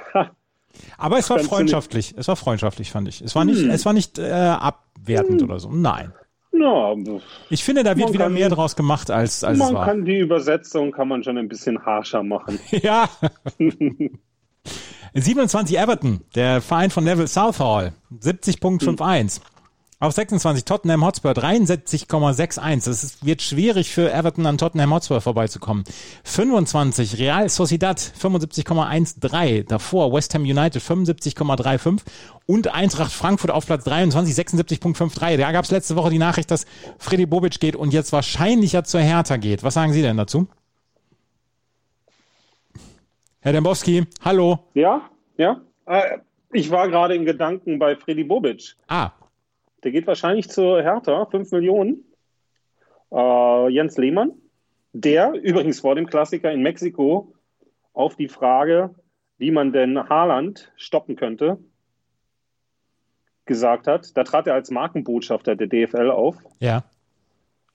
Aber 0.98 1.16
es 1.18 1.30
war 1.30 1.38
freundschaftlich. 1.38 2.12
Es 2.18 2.28
war 2.28 2.36
freundschaftlich, 2.36 2.90
fand 2.90 3.08
ich. 3.08 3.22
Es 3.22 3.34
war 3.34 3.46
nicht, 3.46 3.62
Hm. 3.62 3.70
es 3.70 3.86
war 3.86 3.94
nicht 3.94 4.18
äh, 4.18 4.30
abwertend 4.30 5.42
oder 5.42 5.58
so. 5.58 5.70
Nein. 5.70 6.12
Ja, 6.52 6.94
Ich 7.48 7.64
finde, 7.64 7.82
da 7.82 7.96
wird 7.96 8.12
wieder 8.12 8.24
kann- 8.24 8.34
mehr 8.34 8.50
draus 8.50 8.76
gemacht, 8.76 9.10
als, 9.10 9.42
als 9.42 9.54
es 9.54 9.64
man 9.64 9.72
war. 9.74 9.86
kann 9.86 10.04
die 10.04 10.18
Übersetzung 10.18 10.92
kann 10.92 11.08
man 11.08 11.24
schon 11.24 11.38
ein 11.38 11.48
bisschen 11.48 11.82
harscher 11.86 12.22
machen. 12.22 12.60
Ja. 12.72 13.08
27 15.14 15.78
Everton, 15.78 16.20
der 16.34 16.60
Verein 16.60 16.90
von 16.90 17.04
Neville 17.04 17.26
Southall, 17.28 17.92
70.51. 18.20 19.40
Auf 20.00 20.12
26 20.12 20.64
Tottenham 20.64 21.04
Hotspur 21.04 21.30
73,61. 21.32 22.90
Es 22.90 23.24
wird 23.24 23.40
schwierig 23.42 23.90
für 23.90 24.12
Everton 24.12 24.44
an 24.44 24.58
Tottenham 24.58 24.92
Hotspur 24.92 25.20
vorbeizukommen. 25.20 25.84
25 26.24 27.18
Real 27.18 27.48
Sociedad 27.48 27.98
75,13. 27.98 29.66
Davor 29.66 30.12
West 30.12 30.34
Ham 30.34 30.42
United 30.42 30.82
75,35 30.82 32.00
und 32.46 32.68
Eintracht 32.74 33.12
Frankfurt 33.12 33.50
auf 33.52 33.64
Platz 33.66 33.84
23 33.84 34.34
76,53. 34.34 35.38
Da 35.38 35.52
gab 35.52 35.64
es 35.64 35.70
letzte 35.70 35.96
Woche 35.96 36.10
die 36.10 36.18
Nachricht, 36.18 36.50
dass 36.50 36.66
Freddy 36.98 37.24
Bobic 37.24 37.58
geht 37.60 37.76
und 37.76 37.92
jetzt 37.94 38.12
wahrscheinlich 38.12 38.72
ja 38.72 38.84
zur 38.84 39.00
Hertha 39.00 39.36
geht. 39.36 39.62
Was 39.62 39.74
sagen 39.74 39.92
Sie 39.92 40.02
denn 40.02 40.16
dazu? 40.18 40.48
Herr 43.40 43.52
Dembowski, 43.52 44.06
hallo. 44.22 44.58
Ja, 44.74 45.08
ja. 45.38 45.60
Äh, 45.86 46.18
Ich 46.52 46.70
war 46.70 46.88
gerade 46.88 47.14
in 47.14 47.24
Gedanken 47.24 47.78
bei 47.78 47.96
Freddy 47.96 48.24
Bobic. 48.24 48.76
Ah, 48.88 49.10
Der 49.84 49.92
geht 49.92 50.06
wahrscheinlich 50.06 50.48
zur 50.48 50.82
Hertha, 50.82 51.26
5 51.26 51.52
Millionen. 51.52 52.04
Äh, 53.12 53.68
Jens 53.68 53.96
Lehmann, 53.98 54.32
der 54.92 55.32
übrigens 55.32 55.80
vor 55.80 55.94
dem 55.94 56.06
Klassiker 56.06 56.50
in 56.50 56.62
Mexiko 56.62 57.34
auf 57.92 58.16
die 58.16 58.28
Frage, 58.28 58.94
wie 59.38 59.50
man 59.50 59.72
denn 59.72 60.08
Haaland 60.08 60.72
stoppen 60.76 61.16
könnte, 61.16 61.58
gesagt 63.44 63.86
hat. 63.86 64.16
Da 64.16 64.24
trat 64.24 64.46
er 64.46 64.54
als 64.54 64.70
Markenbotschafter 64.70 65.54
der 65.54 65.66
DFL 65.66 66.10
auf. 66.10 66.36
ja. 66.58 66.84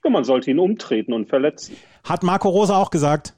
Ja, 0.02 0.10
man 0.10 0.24
sollte 0.24 0.50
ihn 0.50 0.60
umtreten 0.60 1.12
und 1.12 1.28
verletzen. 1.28 1.76
Hat 2.06 2.24
Marco 2.24 2.48
Rose 2.48 2.74
auch 2.74 2.90
gesagt. 2.90 3.34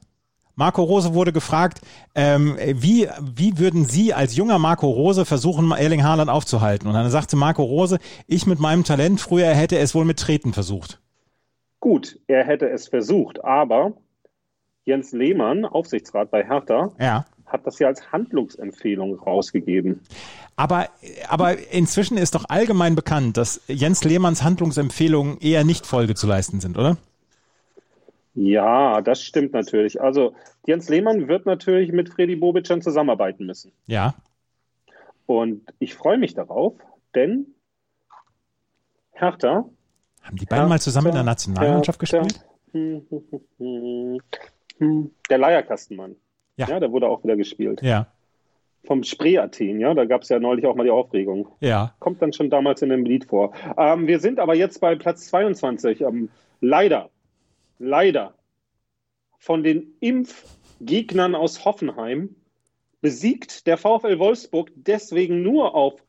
Marco 0.62 0.84
Rose 0.84 1.16
wurde 1.16 1.34
gefragt, 1.34 1.82
ähm, 2.14 2.56
wie, 2.76 3.08
wie 3.20 3.58
würden 3.58 3.86
Sie 3.86 4.14
als 4.14 4.36
junger 4.36 4.60
Marco 4.60 4.88
Rose 4.88 5.26
versuchen, 5.26 5.72
Erling 5.72 6.04
Haaland 6.04 6.30
aufzuhalten? 6.30 6.88
Und 6.88 6.94
dann 6.94 7.10
sagte 7.10 7.36
Marco 7.36 7.64
Rose, 7.64 7.98
ich 8.28 8.46
mit 8.46 8.60
meinem 8.60 8.84
Talent, 8.84 9.20
früher 9.20 9.48
hätte 9.56 9.80
es 9.80 9.96
wohl 9.96 10.06
mit 10.06 10.20
Treten 10.20 10.54
versucht. 10.54 11.02
Gut, 11.80 12.20
er 12.28 12.44
hätte 12.46 12.70
es 12.70 12.88
versucht, 12.88 13.44
aber 13.44 13.94
Jens 14.86 15.14
Lehmann, 15.14 15.66
Aufsichtsrat 15.66 16.30
bei 16.30 16.44
Hertha, 16.44 16.92
Ja. 17.00 17.26
hat 17.48 17.66
das 17.66 17.80
ja 17.80 17.88
als 17.88 18.12
Handlungsempfehlung 18.12 19.16
rausgegeben. 19.18 20.02
Aber, 20.58 20.90
aber 21.28 21.58
inzwischen 21.74 22.18
ist 22.18 22.36
doch 22.36 22.46
allgemein 22.50 22.94
bekannt, 22.94 23.36
dass 23.36 23.62
Jens 23.68 24.04
Lehmanns 24.04 24.44
Handlungsempfehlungen 24.44 25.40
eher 25.40 25.64
nicht 25.64 25.88
Folge 25.88 26.14
zu 26.14 26.28
leisten 26.28 26.60
sind, 26.60 26.78
oder? 26.78 26.98
Ja, 28.34 29.02
das 29.02 29.22
stimmt 29.22 29.54
natürlich. 29.54 30.02
Also 30.02 30.34
Jens 30.66 30.88
Lehmann 30.90 31.28
wird 31.28 31.46
natürlich 31.46 31.92
mit 31.92 32.10
Freddy 32.10 32.36
Bobic 32.36 32.64
dann 32.66 32.82
zusammenarbeiten 32.82 33.46
müssen. 33.46 33.72
Ja. 33.88 34.14
Und 35.26 35.62
ich 35.80 35.96
freue 35.96 36.18
mich 36.18 36.34
darauf, 36.34 36.74
denn 37.16 37.48
Hertha. 39.12 39.66
Haben 40.24 40.38
die 40.38 40.46
beiden 40.46 40.70
mal 40.70 40.80
zusammen 40.80 41.08
in 41.08 41.16
der 41.16 41.24
Nationalmannschaft 41.24 42.02
Hertha- 42.02 42.22
gespielt? 42.22 42.46
Der 45.30 45.38
Leierkastenmann. 45.38 46.16
Ja. 46.58 46.68
ja, 46.68 46.80
der 46.80 46.92
wurde 46.92 47.08
auch 47.08 47.24
wieder 47.24 47.36
gespielt. 47.36 47.82
Ja. 47.82 48.08
Vom 48.84 49.04
Spree 49.04 49.38
Athen, 49.38 49.80
ja, 49.80 49.94
da 49.94 50.06
gab 50.06 50.24
es 50.24 50.30
ja 50.30 50.40
neulich 50.40 50.66
auch 50.66 50.76
mal 50.76 50.84
die 50.84 50.90
Aufregung. 50.90 51.48
Ja. 51.60 51.94
Kommt 52.00 52.22
dann 52.22 52.34
schon 52.34 52.50
damals 52.50 52.82
in 52.82 52.90
dem 52.90 53.06
Lied 53.06 53.26
vor. 53.26 53.54
Ähm, 53.78 54.08
wir 54.08 54.20
sind 54.20 54.40
aber 54.40 54.56
jetzt 54.56 54.80
bei 54.82 54.96
Platz 54.96 55.28
22. 55.28 56.02
Ähm, 56.02 56.30
leider, 56.62 57.10
leider 57.82 58.36
von 59.38 59.64
den 59.64 59.96
Impfgegnern 60.00 61.36
aus 61.36 61.66
Hoffenheim 61.66 62.36
besiegt 63.02 63.66
der 63.68 63.78
VfL 63.78 64.20
Wolfsburg 64.20 64.72
deswegen 64.76 65.42
nur 65.42 65.74
auf 65.74 66.02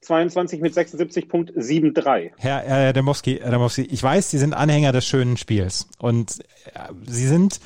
22 0.00 0.60
mit 0.60 0.74
76.73. 0.74 2.32
Herr, 2.38 2.60
Herr 2.60 2.92
Demowski, 2.92 3.38
Herr 3.40 3.50
Demowski, 3.50 3.82
ich 3.82 4.02
weiß, 4.02 4.30
Sie 4.30 4.38
sind 4.38 4.54
Anhänger 4.54 4.92
des 4.92 5.06
schönen 5.06 5.36
Spiels 5.36 5.88
und 5.98 6.40
äh, 6.74 6.92
Sie 7.06 7.26
sind, 7.26 7.60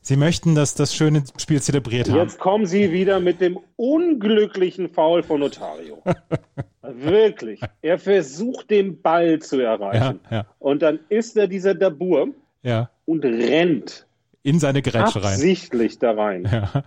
Sie 0.00 0.16
möchten, 0.16 0.54
dass 0.54 0.74
das 0.74 0.94
schöne 0.94 1.24
Spiel 1.38 1.62
zelebriert 1.62 2.08
haben. 2.08 2.18
Jetzt 2.18 2.38
kommen 2.38 2.66
Sie 2.66 2.90
wieder 2.92 3.20
mit 3.20 3.40
dem 3.40 3.58
unglücklichen 3.76 4.88
Foul 4.88 5.22
von 5.22 5.40
Notario. 5.40 6.02
Wirklich. 6.82 7.60
Er 7.82 7.98
versucht, 7.98 8.70
den 8.70 9.00
Ball 9.00 9.38
zu 9.38 9.60
erreichen. 9.60 10.20
Ja, 10.30 10.36
ja. 10.36 10.46
Und 10.58 10.82
dann 10.82 11.00
ist 11.08 11.36
er 11.36 11.48
dieser 11.48 11.74
Dabur 11.74 12.28
Ja, 12.62 12.90
und 13.06 13.24
rennt 13.24 14.06
in 14.42 14.60
seine 14.60 14.82
Grätsche 14.82 15.22
rein. 15.22 15.34
absichtlich 15.34 15.98
da 15.98 16.12
rein. 16.12 16.48
Ja. 16.50 16.84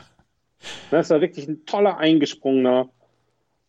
Das 0.92 1.10
war 1.10 1.22
wirklich 1.22 1.48
ein 1.48 1.66
toller 1.66 1.98
eingesprungener. 1.98 2.90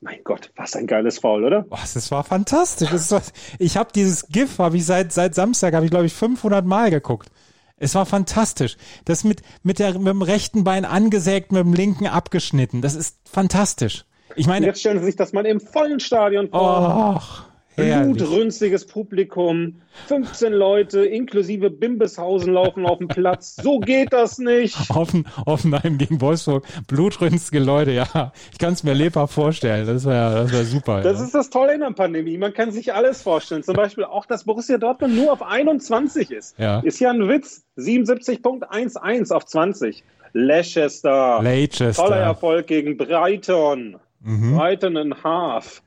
Mein 0.00 0.22
Gott, 0.24 0.52
was 0.56 0.76
ein 0.76 0.86
geiles 0.86 1.18
Foul, 1.18 1.44
oder? 1.44 1.62
Boah, 1.62 1.78
das 1.92 2.10
war 2.10 2.22
fantastisch. 2.24 2.88
Das 2.90 3.10
war, 3.10 3.20
ich 3.58 3.76
habe 3.76 3.90
dieses 3.94 4.28
GIF, 4.28 4.58
habe 4.58 4.76
ich 4.76 4.86
seit 4.86 5.12
seit 5.12 5.34
Samstag, 5.34 5.74
habe 5.74 5.84
ich 5.86 5.90
glaube 5.90 6.06
ich 6.06 6.12
500 6.14 6.64
Mal 6.64 6.90
geguckt. 6.90 7.30
Es 7.76 7.94
war 7.94 8.06
fantastisch. 8.06 8.76
Das 9.04 9.24
mit 9.24 9.42
mit 9.62 9.78
der 9.78 9.98
mit 9.98 10.06
dem 10.08 10.22
rechten 10.22 10.64
Bein 10.64 10.84
angesägt, 10.84 11.52
mit 11.52 11.60
dem 11.64 11.74
linken 11.74 12.06
abgeschnitten. 12.06 12.80
Das 12.80 12.94
ist 12.94 13.18
fantastisch. 13.28 14.04
Ich 14.36 14.46
Und 14.46 14.52
meine, 14.52 14.66
jetzt 14.66 14.80
stellen 14.80 14.98
Sie 15.00 15.04
sich 15.06 15.16
das 15.16 15.32
mal 15.32 15.46
im 15.46 15.60
vollen 15.60 16.00
Stadion 16.00 16.48
vor. 16.48 16.88
herrlich. 16.88 17.47
Blutrünstiges 17.78 18.86
Publikum, 18.86 19.76
15 20.08 20.52
Leute 20.52 21.04
inklusive 21.04 21.70
Bimbeshausen 21.70 22.52
laufen 22.52 22.86
auf 22.86 22.98
dem 22.98 23.08
Platz. 23.08 23.56
So 23.56 23.78
geht 23.78 24.12
das 24.12 24.38
nicht. 24.38 24.76
Hoffen, 24.94 25.26
Hoffenheim 25.46 25.98
gegen 25.98 26.20
Wolfsburg, 26.20 26.66
blutrünstige 26.86 27.62
Leute, 27.62 27.92
ja. 27.92 28.32
Ich 28.52 28.58
kann 28.58 28.72
es 28.72 28.82
mir 28.82 28.94
lebhaft 28.94 29.34
vorstellen. 29.34 29.86
Das 29.86 30.04
wäre 30.04 30.42
das 30.42 30.52
wär 30.52 30.64
super. 30.64 31.02
Das 31.02 31.18
ja. 31.18 31.24
ist 31.24 31.34
das 31.34 31.50
Tolle 31.50 31.74
in 31.74 31.80
der 31.80 31.92
Pandemie. 31.92 32.36
Man 32.38 32.52
kann 32.52 32.72
sich 32.72 32.92
alles 32.92 33.22
vorstellen. 33.22 33.62
Zum 33.62 33.74
Beispiel 33.74 34.04
auch, 34.04 34.26
dass 34.26 34.44
Borussia 34.44 34.78
Dortmund 34.78 35.14
nur 35.14 35.32
auf 35.32 35.42
21 35.42 36.30
ist. 36.30 36.58
Ja. 36.58 36.80
Ist 36.80 37.00
ja 37.00 37.10
ein 37.10 37.28
Witz. 37.28 37.62
77.11 37.76 39.32
auf 39.32 39.46
20. 39.46 40.02
Leicester. 40.32 41.40
Leicester. 41.42 41.92
Toller 41.92 42.16
Erfolg 42.16 42.66
gegen 42.66 42.96
Brighton. 42.96 43.96
Mhm. 44.20 44.56
Brighton 44.56 44.96
and 44.96 45.24
Half. 45.24 45.82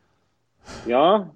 Ja, 0.86 1.30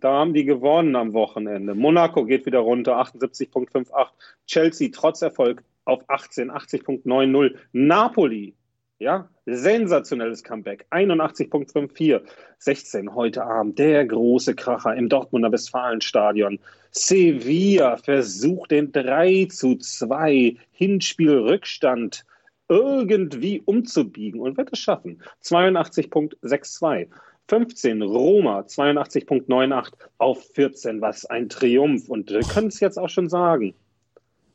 da 0.00 0.12
haben 0.12 0.34
die 0.34 0.44
gewonnen 0.44 0.96
am 0.96 1.12
Wochenende. 1.12 1.74
Monaco 1.74 2.24
geht 2.24 2.46
wieder 2.46 2.60
runter, 2.60 3.00
78.58. 3.00 4.08
Chelsea 4.46 4.88
trotz 4.92 5.22
Erfolg 5.22 5.62
auf 5.84 6.02
18, 6.08 6.50
80.90. 6.50 7.56
Napoli, 7.72 8.54
ja, 8.98 9.28
sensationelles 9.46 10.44
Comeback, 10.44 10.86
81.54. 10.90 12.20
16 12.58 13.14
heute 13.14 13.44
Abend, 13.44 13.78
der 13.78 14.04
große 14.06 14.54
Kracher 14.54 14.94
im 14.94 15.08
Dortmunder 15.08 15.50
Westfalenstadion. 15.50 16.58
Sevilla 16.90 17.96
versucht 17.96 18.70
den 18.70 18.92
3 18.92 19.46
zu 19.50 19.76
2 19.76 20.56
Hinspielrückstand 20.72 22.24
irgendwie 22.68 23.60
umzubiegen 23.64 24.40
und 24.40 24.56
wird 24.56 24.70
es 24.72 24.78
schaffen. 24.78 25.20
82.62. 25.42 27.08
15 27.50 28.00
Roma 28.02 28.60
82.98 28.60 29.92
auf 30.18 30.40
14. 30.54 31.00
Was 31.00 31.26
ein 31.26 31.48
Triumph. 31.48 32.08
Und 32.08 32.30
wir 32.30 32.42
können 32.42 32.68
es 32.68 32.78
jetzt 32.78 32.96
auch 32.96 33.08
schon 33.08 33.28
sagen. 33.28 33.74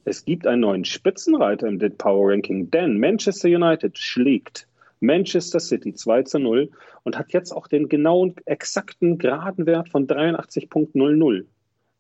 Es 0.06 0.24
gibt 0.24 0.48
einen 0.48 0.62
neuen 0.62 0.86
Spitzenreiter 0.86 1.68
im 1.68 1.78
DIT 1.78 1.98
Power 1.98 2.32
Ranking, 2.32 2.72
denn 2.72 2.98
Manchester 2.98 3.50
United 3.50 3.98
schlägt 3.98 4.66
Manchester 5.02 5.60
City 5.60 5.94
2 5.94 6.24
zu 6.24 6.40
0 6.40 6.70
und 7.04 7.18
hat 7.18 7.34
jetzt 7.34 7.52
auch 7.52 7.68
den 7.68 7.90
genauen, 7.90 8.36
exakten 8.46 9.18
geraden 9.18 9.66
Wert 9.66 9.90
von 9.90 10.08
83.00. 10.08 11.44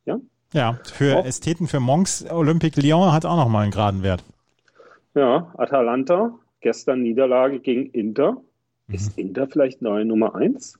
Ja? 0.05 0.19
Ja, 0.53 0.79
für 0.93 1.17
Auch- 1.17 1.25
Ästheten, 1.25 1.67
für 1.67 1.81
Monks, 1.81 2.25
Olympique 2.31 2.79
Lyon 2.79 3.11
hat 3.11 3.25
auch 3.25 3.35
nochmal 3.35 3.63
einen 3.63 3.71
geraden 3.71 4.01
Wert. 4.01 4.23
Ja, 5.13 5.53
Atalanta, 5.57 6.39
gestern 6.61 7.01
Niederlage 7.01 7.59
gegen 7.59 7.87
Inter. 7.87 8.37
Ist 8.87 9.17
Inter 9.17 9.47
vielleicht 9.47 9.81
neue 9.81 10.05
Nummer 10.05 10.35
1? 10.35 10.79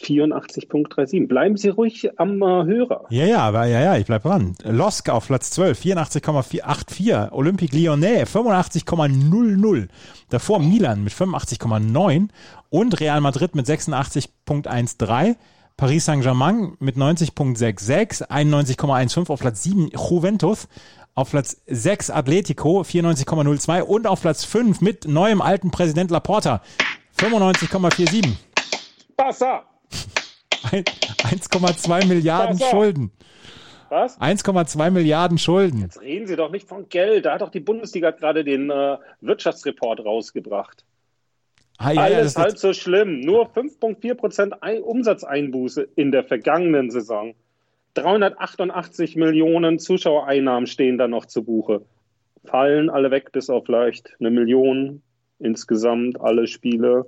84.37. 0.00 1.26
Bleiben 1.26 1.56
Sie 1.56 1.68
ruhig 1.68 2.10
am 2.18 2.40
äh, 2.42 2.44
Hörer. 2.44 3.06
Ja, 3.10 3.26
ja, 3.26 3.38
aber 3.40 3.66
ja, 3.66 3.80
ja, 3.80 3.96
ich 3.96 4.06
bleib 4.06 4.22
dran. 4.22 4.54
Losk 4.62 5.08
auf 5.08 5.26
Platz 5.26 5.50
12, 5.50 5.80
84,84. 5.80 7.32
Olympique 7.32 7.76
Lyonnais, 7.76 8.24
85,00. 8.24 9.88
Davor 10.30 10.60
Milan 10.60 11.04
mit 11.04 11.12
85,9 11.12 12.28
und 12.70 13.00
Real 13.00 13.20
Madrid 13.20 13.54
mit 13.54 13.66
86,13. 13.66 15.36
Paris 15.76 16.06
Saint-Germain 16.06 16.76
mit 16.80 16.96
90,66, 16.96 18.28
91,15 18.28 19.30
auf 19.30 19.38
Platz 19.38 19.62
7 19.62 19.90
Juventus, 19.92 20.66
auf 21.14 21.30
Platz 21.30 21.62
6 21.68 22.10
Atletico 22.10 22.80
94,02 22.80 23.82
und 23.82 24.08
auf 24.08 24.20
Platz 24.20 24.44
5 24.44 24.80
mit 24.80 25.06
neuem 25.06 25.40
alten 25.40 25.70
Präsident 25.70 26.10
Laporta 26.10 26.62
95,47. 27.16 28.34
Passa! 29.18 29.64
Ein- 30.70 30.84
1,2 30.84 32.06
Milliarden 32.06 32.56
Ja, 32.56 32.66
so. 32.66 32.70
Schulden. 32.70 33.10
Was? 33.90 34.18
1,2 34.20 34.90
Milliarden 34.90 35.38
Schulden. 35.38 35.80
Jetzt 35.80 36.00
reden 36.00 36.26
Sie 36.26 36.36
doch 36.36 36.50
nicht 36.50 36.68
von 36.68 36.88
Geld. 36.88 37.24
Da 37.26 37.34
hat 37.34 37.40
doch 37.40 37.50
die 37.50 37.60
Bundesliga 37.60 38.12
gerade 38.12 38.44
den 38.44 38.70
äh, 38.70 38.96
Wirtschaftsreport 39.20 40.04
rausgebracht. 40.04 40.84
Ah, 41.78 41.92
ja, 41.92 42.08
ja, 42.08 42.16
Alles 42.18 42.34
das, 42.34 42.42
halb 42.44 42.58
so 42.58 42.72
schlimm. 42.72 43.20
Nur 43.20 43.48
5,4 43.50 44.14
Prozent 44.14 44.62
Ei- 44.62 44.80
Umsatzeinbuße 44.80 45.88
in 45.96 46.12
der 46.12 46.22
vergangenen 46.24 46.90
Saison. 46.90 47.34
388 47.94 49.16
Millionen 49.16 49.78
Zuschauereinnahmen 49.80 50.66
stehen 50.68 50.98
da 50.98 51.08
noch 51.08 51.26
zu 51.26 51.42
Buche. 51.42 51.82
Fallen 52.44 52.88
alle 52.90 53.10
weg, 53.10 53.32
bis 53.32 53.50
auf 53.50 53.64
vielleicht 53.66 54.12
eine 54.20 54.30
Million 54.30 55.02
insgesamt, 55.40 56.20
alle 56.20 56.46
Spiele. 56.46 57.06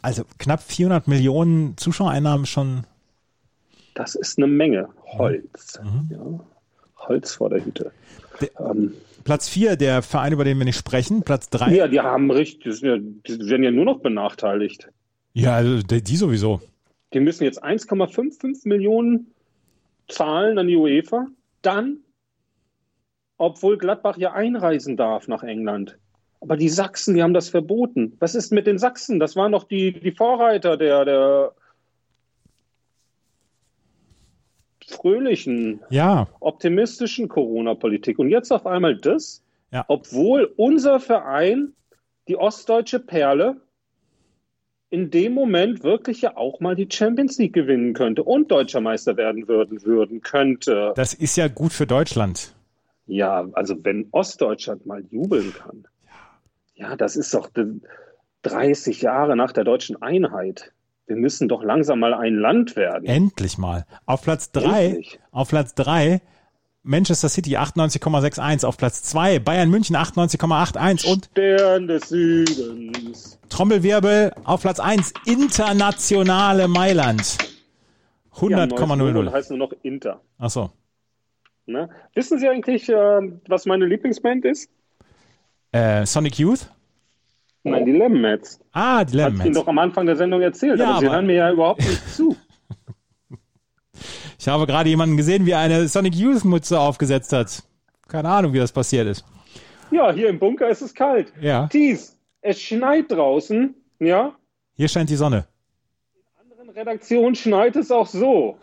Also 0.00 0.24
knapp 0.38 0.62
400 0.62 1.08
Millionen 1.08 1.76
Zuschauereinnahmen 1.76 2.46
schon. 2.46 2.84
Das 3.94 4.14
ist 4.14 4.38
eine 4.38 4.46
Menge 4.46 4.88
Holz. 5.04 5.80
Mhm. 5.82 6.08
Ja. 6.10 6.40
Holz 6.96 7.34
vor 7.34 7.50
der 7.50 7.64
Hütte. 7.64 7.92
Ähm, 8.58 8.94
Platz 9.24 9.48
4, 9.48 9.76
der 9.76 10.02
Verein, 10.02 10.32
über 10.32 10.44
den 10.44 10.58
wir 10.58 10.64
nicht 10.64 10.78
sprechen. 10.78 11.22
Platz 11.22 11.48
3. 11.50 11.74
ja, 11.74 11.88
die 11.88 12.00
haben 12.00 12.30
richtig, 12.30 12.80
die, 12.80 12.86
ja, 12.86 12.98
die 12.98 13.50
werden 13.50 13.62
ja 13.62 13.70
nur 13.70 13.84
noch 13.84 14.00
benachteiligt. 14.00 14.88
Ja, 15.32 15.56
also 15.56 15.82
die, 15.82 16.02
die 16.02 16.16
sowieso. 16.16 16.60
Die 17.12 17.20
müssen 17.20 17.44
jetzt 17.44 17.62
1,55 17.62 18.66
Millionen 18.68 19.32
zahlen 20.08 20.58
an 20.58 20.66
die 20.66 20.76
UEFA. 20.76 21.26
Dann, 21.62 21.98
obwohl 23.36 23.78
Gladbach 23.78 24.16
ja 24.16 24.32
einreisen 24.32 24.96
darf 24.96 25.28
nach 25.28 25.42
England. 25.42 25.98
Aber 26.42 26.56
die 26.56 26.68
Sachsen, 26.68 27.14
die 27.14 27.22
haben 27.22 27.34
das 27.34 27.48
verboten. 27.50 28.16
Was 28.18 28.34
ist 28.34 28.50
mit 28.50 28.66
den 28.66 28.76
Sachsen? 28.76 29.20
Das 29.20 29.36
waren 29.36 29.52
doch 29.52 29.62
die, 29.62 29.92
die 29.92 30.10
Vorreiter 30.10 30.76
der, 30.76 31.04
der 31.04 31.52
fröhlichen, 34.88 35.80
Ja, 35.88 36.26
optimistischen 36.40 37.28
Corona-Politik. 37.28 38.18
Und 38.18 38.28
jetzt 38.28 38.50
auf 38.50 38.66
einmal 38.66 38.96
das, 38.96 39.40
Ja. 39.70 39.84
obwohl 39.86 40.52
unser 40.56 40.98
Verein, 40.98 41.74
die 42.26 42.36
ostdeutsche 42.36 42.98
Perle, 42.98 43.60
in 44.90 45.10
dem 45.12 45.32
Moment 45.32 45.84
wirklich 45.84 46.22
ja 46.22 46.36
auch 46.36 46.58
mal 46.58 46.74
die 46.74 46.88
Champions 46.90 47.38
League 47.38 47.52
gewinnen 47.54 47.94
könnte 47.94 48.24
und 48.24 48.50
deutscher 48.50 48.80
Meister 48.80 49.16
werden 49.16 49.46
würden, 49.46 49.84
würden 49.84 50.22
könnte. 50.22 50.92
das 50.96 51.14
ist 51.14 51.36
ja 51.36 51.46
gut 51.46 51.72
für 51.72 51.86
Deutschland. 51.86 52.52
Ja, 53.06 53.48
also 53.52 53.76
wenn 53.84 54.08
Ostdeutschland 54.10 54.86
mal 54.86 55.04
jubeln 55.08 55.54
kann. 55.54 55.86
Ja, 56.82 56.96
das 56.96 57.16
ist 57.16 57.32
doch 57.32 57.48
de- 57.50 57.80
30 58.42 59.02
Jahre 59.02 59.36
nach 59.36 59.52
der 59.52 59.62
deutschen 59.64 60.02
Einheit. 60.02 60.72
Wir 61.06 61.14
müssen 61.16 61.48
doch 61.48 61.62
langsam 61.62 62.00
mal 62.00 62.12
ein 62.12 62.34
Land 62.34 62.74
werden. 62.74 63.06
Endlich 63.06 63.56
mal. 63.56 63.86
Auf 64.04 64.22
Platz 64.22 64.50
3, 64.50 64.86
Endlich. 64.86 65.20
auf 65.30 65.48
Platz 65.48 65.74
3 65.74 66.20
Manchester 66.84 67.28
City 67.28 67.56
98,61, 67.56 68.64
auf 68.66 68.76
Platz 68.76 69.04
2 69.04 69.38
Bayern 69.38 69.70
München 69.70 69.94
98,81 69.94 71.06
und 71.12 71.26
Stern 71.26 71.86
des 71.86 72.08
Südens. 72.08 73.38
Trommelwirbel 73.48 74.32
auf 74.42 74.62
Platz 74.62 74.80
1 74.80 75.12
internationale 75.24 76.66
Mailand. 76.66 77.38
Ja, 78.40 78.66
neues 78.66 78.70
Logo 78.72 78.82
100,00. 78.84 79.32
heißt 79.32 79.50
nur 79.50 79.58
noch 79.60 79.72
Inter. 79.82 80.20
Achso. 80.38 80.70
Ne? 81.66 81.88
Wissen 82.14 82.40
Sie 82.40 82.48
eigentlich, 82.48 82.88
äh, 82.88 83.20
was 83.46 83.66
meine 83.66 83.86
Lieblingsband 83.86 84.44
ist? 84.44 84.68
Äh, 85.72 86.04
Sonic 86.06 86.38
Youth? 86.38 86.68
Nein, 87.64 87.86
die 87.86 87.92
Lemonheads. 87.92 88.60
Ah, 88.72 89.04
die 89.04 89.04
Hat 89.04 89.08
ich 89.08 89.14
Ihnen 89.14 89.24
Lemonheads. 89.38 89.56
doch 89.58 89.66
am 89.68 89.78
Anfang 89.78 90.06
der 90.06 90.16
Sendung 90.16 90.40
erzählt, 90.42 90.78
Ja, 90.78 90.90
aber 90.90 91.00
Sie 91.00 91.06
aber- 91.06 91.16
hören 91.16 91.26
mir 91.26 91.34
ja 91.36 91.50
überhaupt 91.52 91.80
nicht 91.80 92.08
zu. 92.14 92.36
Ich 94.38 94.48
habe 94.48 94.66
gerade 94.66 94.88
jemanden 94.88 95.16
gesehen, 95.16 95.46
wie 95.46 95.52
er 95.52 95.60
eine 95.60 95.86
Sonic 95.88 96.14
Youth 96.16 96.44
Mütze 96.44 96.78
aufgesetzt 96.80 97.32
hat. 97.32 97.62
Keine 98.08 98.28
Ahnung, 98.28 98.52
wie 98.52 98.58
das 98.58 98.72
passiert 98.72 99.06
ist. 99.06 99.24
Ja, 99.92 100.10
hier 100.12 100.28
im 100.28 100.38
Bunker 100.38 100.68
ist 100.68 100.80
es 100.82 100.94
kalt. 100.94 101.32
Ja. 101.40 101.68
Thies, 101.68 102.18
es 102.40 102.60
schneit 102.60 103.10
draußen. 103.10 103.74
Ja, 104.00 104.34
Hier 104.74 104.88
scheint 104.88 105.10
die 105.10 105.16
Sonne. 105.16 105.46
Redaktion 106.74 107.34
schneit 107.34 107.76
es 107.76 107.90
auch 107.90 108.06
so. 108.06 108.58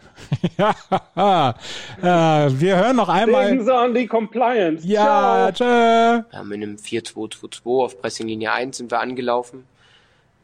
ja, 0.57 1.55
äh, 1.99 2.51
wir 2.59 2.77
hören 2.77 2.95
noch 2.95 3.13
Denken 3.13 3.35
einmal. 3.35 3.63
Sie 3.63 3.73
an 3.73 3.93
die 3.93 4.07
Compliance. 4.07 4.87
Ja, 4.87 5.51
tschö. 5.51 5.63
Wir 5.63 6.25
haben 6.33 6.51
in 6.51 6.63
einem 6.63 6.75
4-2-2-2 6.77 7.83
auf 7.83 8.01
Pressinglinie 8.01 8.51
1 8.51 8.77
sind 8.77 8.91
wir 8.91 8.99
angelaufen. 8.99 9.65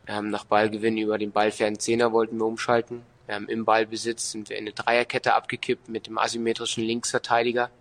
Wir 0.06 0.16
haben 0.16 0.30
nach 0.30 0.46
Ballgewinn 0.46 0.98
über 0.98 1.18
den 1.18 1.32
ballfernen 1.32 1.80
Zehner 1.80 2.12
wollten 2.12 2.38
wir 2.38 2.46
umschalten. 2.46 3.02
Wir 3.26 3.36
haben 3.36 3.50
im 3.50 3.66
Ballbesitz 3.66 4.32
sind 4.32 4.50
wir 4.50 4.58
in 4.58 4.66
eine 4.66 4.74
Dreierkette 4.74 5.34
abgekippt 5.34 5.90
mit 5.90 6.06
dem 6.06 6.20
asymmetrischen 6.20 6.84
Linksverteidiger 6.84 7.72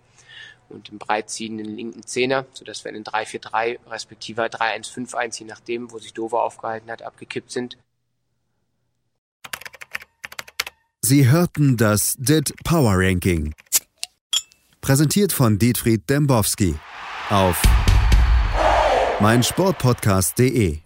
und 0.70 0.88
dem 0.88 0.98
breitziehenden 0.98 1.76
linken 1.76 2.06
Zehner, 2.06 2.46
sodass 2.54 2.84
wir 2.84 2.90
in 2.90 3.02
den 3.02 3.04
3-4-3 3.04 3.78
respektive 3.90 4.42
3-1-5-1, 4.44 5.40
je 5.40 5.46
nachdem, 5.46 5.92
wo 5.92 5.98
sich 5.98 6.14
Dover 6.14 6.42
aufgehalten 6.42 6.90
hat, 6.90 7.02
abgekippt 7.02 7.50
sind. 7.50 7.76
Sie 11.06 11.28
hörten 11.28 11.76
das 11.76 12.16
DIT 12.16 12.54
Power 12.64 12.94
Ranking. 12.96 13.52
Präsentiert 14.80 15.32
von 15.34 15.58
Dietfried 15.58 16.08
Dembowski 16.08 16.76
auf 17.28 17.60
meinsportpodcast.de. 19.20 20.83